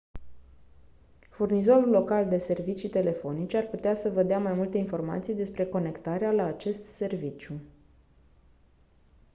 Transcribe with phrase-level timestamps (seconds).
[1.29, 6.31] furnizorul local de servicii telefonice ar putea să vă dea mai multe informații despre conectarea
[6.31, 7.61] la acest serviciu